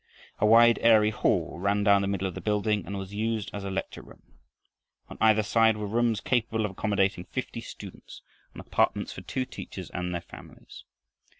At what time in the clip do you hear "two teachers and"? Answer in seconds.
9.21-10.11